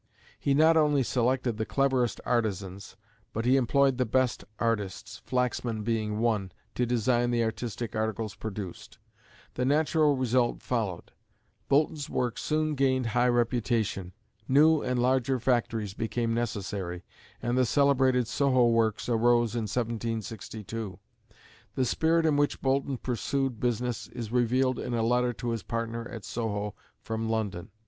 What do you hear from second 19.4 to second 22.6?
in 1762. The spirit in which